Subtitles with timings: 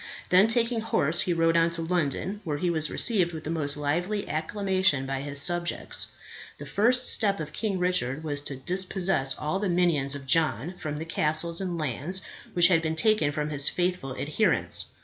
[0.29, 3.77] Then taking horse, he rode on to London, where he was received with the most
[3.77, 6.07] lively acclamation by his subjects.
[6.57, 10.97] The first step of King Richard was to dispossess all the minions of John from
[10.97, 12.21] the castles and lands
[12.53, 14.85] which had been taken from his faithful adherents.